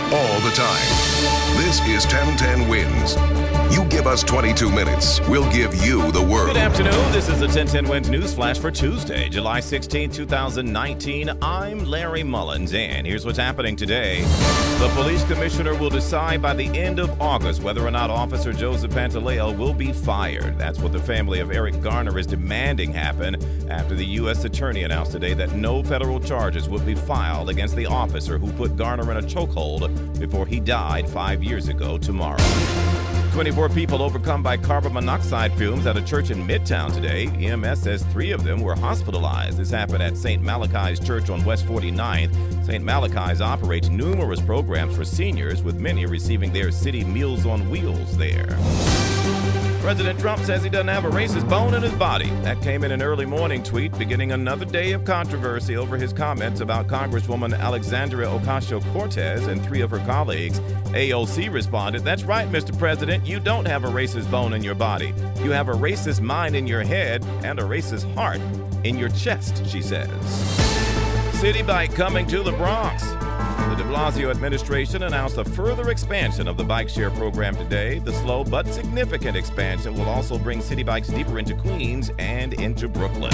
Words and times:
all 0.00 0.40
the 0.40 0.50
time. 0.50 1.24
This 1.56 1.80
is 1.86 2.04
1010 2.06 2.68
Wins. 2.68 3.16
You 3.72 3.84
give 3.86 4.06
us 4.06 4.22
22 4.22 4.70
minutes, 4.70 5.20
we'll 5.28 5.50
give 5.50 5.74
you 5.74 6.12
the 6.12 6.22
world. 6.22 6.48
Good 6.48 6.56
afternoon. 6.58 7.12
This 7.12 7.28
is 7.28 7.40
the 7.40 7.46
1010 7.46 7.88
Wins 7.88 8.08
News 8.08 8.34
Flash 8.34 8.58
for 8.58 8.70
Tuesday, 8.70 9.28
July 9.28 9.60
16, 9.60 10.10
2019. 10.10 11.30
I'm 11.40 11.84
Larry 11.84 12.22
Mullins, 12.22 12.74
and 12.74 13.06
here's 13.06 13.24
what's 13.24 13.38
happening 13.38 13.76
today. 13.76 14.22
The 14.78 14.90
police 14.94 15.24
commissioner 15.24 15.74
will 15.74 15.90
decide 15.90 16.42
by 16.42 16.54
the 16.54 16.66
end 16.76 16.98
of 16.98 17.20
August 17.20 17.62
whether 17.62 17.86
or 17.86 17.90
not 17.90 18.10
Officer 18.10 18.52
Joseph 18.52 18.92
Pantaleo 18.92 19.56
will 19.56 19.72
be 19.72 19.92
fired. 19.92 20.58
That's 20.58 20.78
what 20.78 20.92
the 20.92 20.98
family 20.98 21.40
of 21.40 21.50
Eric 21.50 21.80
Garner 21.80 22.18
is 22.18 22.26
demanding 22.26 22.92
happen 22.92 23.36
after 23.70 23.94
the 23.94 24.04
U.S. 24.04 24.44
attorney 24.44 24.82
announced 24.82 25.12
today 25.12 25.32
that 25.34 25.52
no 25.52 25.82
federal 25.82 26.20
charges 26.20 26.68
would 26.68 26.84
be 26.84 26.94
filed 26.94 27.48
against 27.48 27.76
the 27.76 27.86
officer 27.86 28.36
who 28.38 28.52
put 28.52 28.76
Garner 28.76 29.10
in 29.10 29.16
a 29.16 29.22
chokehold 29.22 29.83
before 30.18 30.46
he 30.46 30.60
died 30.60 31.08
five 31.08 31.42
years 31.42 31.68
ago 31.68 31.98
tomorrow. 31.98 32.42
24 33.34 33.68
people 33.70 34.00
overcome 34.00 34.44
by 34.44 34.56
carbon 34.56 34.92
monoxide 34.92 35.52
fumes 35.54 35.86
at 35.86 35.96
a 35.96 36.02
church 36.02 36.30
in 36.30 36.46
Midtown 36.46 36.94
today. 36.94 37.26
EMS 37.44 37.80
says 37.82 38.04
three 38.12 38.30
of 38.30 38.44
them 38.44 38.60
were 38.60 38.76
hospitalized. 38.76 39.58
This 39.58 39.70
happened 39.70 40.04
at 40.04 40.16
St. 40.16 40.40
Malachi's 40.40 41.00
Church 41.00 41.30
on 41.30 41.44
West 41.44 41.66
49th. 41.66 42.64
St. 42.64 42.84
Malachi's 42.84 43.40
operates 43.40 43.88
numerous 43.88 44.40
programs 44.40 44.96
for 44.96 45.04
seniors, 45.04 45.64
with 45.64 45.80
many 45.80 46.06
receiving 46.06 46.52
their 46.52 46.70
city 46.70 47.02
Meals 47.02 47.44
on 47.44 47.68
Wheels 47.68 48.16
there. 48.16 48.56
President 49.84 50.18
Trump 50.18 50.42
says 50.44 50.62
he 50.62 50.70
doesn't 50.70 50.88
have 50.88 51.04
a 51.04 51.10
racist 51.10 51.46
bone 51.46 51.74
in 51.74 51.82
his 51.82 51.92
body. 51.92 52.30
That 52.40 52.62
came 52.62 52.84
in 52.84 52.90
an 52.90 53.02
early 53.02 53.26
morning 53.26 53.62
tweet 53.62 53.92
beginning 53.98 54.32
another 54.32 54.64
day 54.64 54.92
of 54.92 55.04
controversy 55.04 55.76
over 55.76 55.98
his 55.98 56.10
comments 56.10 56.62
about 56.62 56.86
Congresswoman 56.86 57.54
Alexandria 57.54 58.28
Ocasio 58.28 58.82
Cortez 58.94 59.46
and 59.46 59.62
three 59.62 59.82
of 59.82 59.90
her 59.90 59.98
colleagues. 60.06 60.58
AOC 60.94 61.52
responded, 61.52 62.02
That's 62.02 62.22
right, 62.22 62.48
Mr. 62.48 62.76
President, 62.78 63.26
you 63.26 63.38
don't 63.38 63.66
have 63.66 63.84
a 63.84 63.88
racist 63.88 64.30
bone 64.30 64.54
in 64.54 64.64
your 64.64 64.74
body. 64.74 65.12
You 65.42 65.50
have 65.50 65.68
a 65.68 65.74
racist 65.74 66.22
mind 66.22 66.56
in 66.56 66.66
your 66.66 66.82
head 66.82 67.22
and 67.42 67.58
a 67.58 67.64
racist 67.64 68.10
heart 68.14 68.40
in 68.84 68.96
your 68.96 69.10
chest, 69.10 69.66
she 69.66 69.82
says. 69.82 70.08
Citi 71.42 71.64
Bike 71.64 71.94
coming 71.94 72.26
to 72.28 72.42
the 72.42 72.52
Bronx. 72.52 73.04
The 73.74 73.82
de 73.82 73.88
Blasio 73.90 74.30
administration 74.30 75.02
announced 75.02 75.36
a 75.36 75.44
further 75.44 75.90
expansion 75.90 76.46
of 76.46 76.56
the 76.56 76.62
bike 76.62 76.88
share 76.88 77.10
program 77.10 77.56
today. 77.56 77.98
The 77.98 78.12
slow 78.12 78.44
but 78.44 78.68
significant 78.68 79.36
expansion 79.36 79.94
will 79.94 80.08
also 80.08 80.38
bring 80.38 80.60
Citi 80.60 80.86
bikes 80.86 81.08
deeper 81.08 81.40
into 81.40 81.56
Queens 81.56 82.12
and 82.20 82.54
into 82.54 82.86
Brooklyn. 82.86 83.32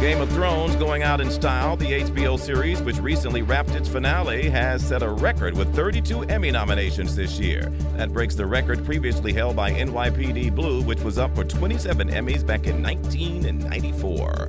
Game 0.00 0.22
of 0.22 0.30
Thrones 0.30 0.76
going 0.76 1.02
out 1.02 1.20
in 1.20 1.30
style. 1.30 1.76
The 1.76 2.00
HBO 2.00 2.40
series, 2.40 2.80
which 2.80 2.96
recently 3.00 3.42
wrapped 3.42 3.72
its 3.72 3.86
finale, 3.86 4.48
has 4.48 4.82
set 4.82 5.02
a 5.02 5.10
record 5.10 5.54
with 5.54 5.74
32 5.76 6.22
Emmy 6.22 6.50
nominations 6.50 7.14
this 7.14 7.38
year. 7.38 7.70
That 7.96 8.14
breaks 8.14 8.34
the 8.34 8.46
record 8.46 8.82
previously 8.86 9.34
held 9.34 9.56
by 9.56 9.72
NYPD 9.72 10.54
Blue, 10.54 10.80
which 10.80 11.02
was 11.02 11.18
up 11.18 11.34
for 11.34 11.44
27 11.44 12.08
Emmys 12.08 12.46
back 12.46 12.66
in 12.66 12.82
1994. 12.82 14.48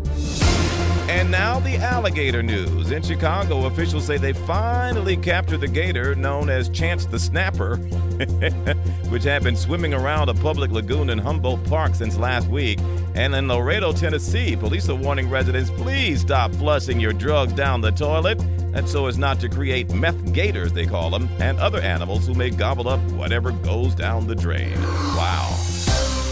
And 1.12 1.30
now 1.30 1.60
the 1.60 1.76
alligator 1.76 2.42
news. 2.42 2.90
In 2.90 3.04
Chicago, 3.04 3.66
officials 3.66 4.08
say 4.08 4.18
they 4.18 4.32
finally 4.32 5.18
captured 5.18 5.60
the 5.60 5.68
gator 5.68 6.16
known 6.16 6.50
as 6.50 6.70
Chance 6.70 7.06
the 7.08 7.20
Snapper, 7.20 7.76
which 9.10 9.26
had 9.26 9.44
been 9.44 9.58
swimming 9.58 9.94
around 9.94 10.30
a 10.30 10.34
public 10.34 10.72
lagoon 10.72 11.10
in 11.10 11.18
Humboldt 11.18 11.66
Park 11.66 11.96
since 11.96 12.18
last 12.18 12.48
week. 12.48 12.80
And 13.14 13.36
in 13.36 13.50
Loretto, 13.50 13.92
Tennessee, 13.92 14.56
police 14.56 14.88
are 14.88 14.96
warning 14.96 15.30
residents 15.30 15.70
please 15.72 16.22
stop 16.22 16.56
flushing 16.56 17.00
your 17.00 17.14
drugs 17.14 17.52
down 17.52 17.82
the 17.82 17.92
toilet. 17.92 18.42
And 18.74 18.88
so 18.88 19.08
as 19.08 19.18
not 19.18 19.42
to 19.42 19.50
create 19.50 19.94
meth 19.94 20.32
gators, 20.32 20.72
they 20.72 20.86
call 20.86 21.10
them, 21.10 21.28
and 21.40 21.60
other 21.60 21.82
animals 21.82 22.26
who 22.26 22.34
may 22.34 22.50
gobble 22.50 22.88
up 22.88 23.02
whatever 23.12 23.52
goes 23.52 23.94
down 23.94 24.28
the 24.28 24.36
drain. 24.36 24.82
Wow. 24.82 25.71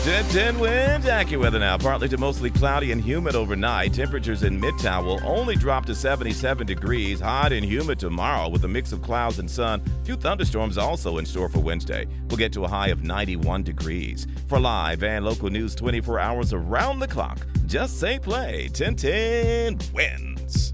10 0.03 0.29
10 0.29 0.59
Wins, 0.59 1.05
AccuWeather 1.05 1.59
now. 1.59 1.77
Partly 1.77 2.07
to 2.07 2.17
mostly 2.17 2.49
cloudy 2.49 2.93
and 2.93 3.01
humid 3.01 3.35
overnight. 3.35 3.93
Temperatures 3.93 4.43
in 4.43 4.59
Midtown 4.59 5.03
will 5.03 5.19
only 5.25 5.57
drop 5.57 5.85
to 5.87 5.93
77 5.93 6.65
degrees. 6.65 7.19
Hot 7.19 7.51
and 7.51 7.65
humid 7.65 7.99
tomorrow 7.99 8.47
with 8.47 8.63
a 8.63 8.67
mix 8.67 8.93
of 8.93 9.01
clouds 9.01 9.39
and 9.39 9.51
sun. 9.51 9.81
Few 10.05 10.15
thunderstorms 10.15 10.77
also 10.77 11.17
in 11.17 11.25
store 11.25 11.49
for 11.49 11.59
Wednesday. 11.59 12.07
We'll 12.29 12.37
get 12.37 12.53
to 12.53 12.63
a 12.63 12.67
high 12.67 12.87
of 12.87 13.03
91 13.03 13.63
degrees. 13.63 14.25
For 14.47 14.57
live 14.57 15.03
and 15.03 15.25
local 15.25 15.49
news 15.49 15.75
24 15.75 16.17
hours 16.17 16.53
around 16.53 16.99
the 16.99 17.07
clock, 17.07 17.45
just 17.65 17.99
say 17.99 18.19
play. 18.19 18.69
1010 18.69 19.79
wins. 19.93 20.73